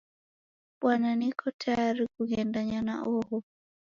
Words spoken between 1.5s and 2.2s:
tayari